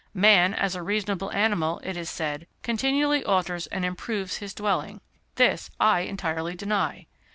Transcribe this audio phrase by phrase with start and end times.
[0.15, 4.99] Man, as a reasonable animal, it is said, continually alters and improves his dwelling.
[5.35, 7.05] This I entirely deny.